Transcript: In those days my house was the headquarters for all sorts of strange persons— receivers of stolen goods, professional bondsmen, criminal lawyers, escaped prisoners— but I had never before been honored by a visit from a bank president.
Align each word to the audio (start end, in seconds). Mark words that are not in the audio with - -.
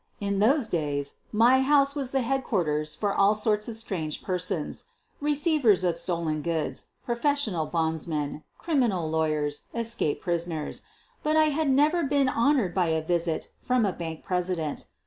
In 0.19 0.39
those 0.39 0.67
days 0.67 1.17
my 1.31 1.61
house 1.61 1.93
was 1.93 2.09
the 2.09 2.21
headquarters 2.21 2.95
for 2.95 3.13
all 3.13 3.35
sorts 3.35 3.67
of 3.67 3.75
strange 3.75 4.23
persons— 4.23 4.85
receivers 5.21 5.83
of 5.83 5.95
stolen 5.95 6.41
goods, 6.41 6.85
professional 7.05 7.67
bondsmen, 7.67 8.43
criminal 8.57 9.07
lawyers, 9.07 9.65
escaped 9.75 10.23
prisoners— 10.23 10.81
but 11.23 11.35
I 11.35 11.49
had 11.49 11.69
never 11.69 12.01
before 12.01 12.09
been 12.17 12.29
honored 12.29 12.73
by 12.73 12.87
a 12.87 13.01
visit 13.03 13.51
from 13.61 13.85
a 13.85 13.93
bank 13.93 14.23
president. 14.23 14.87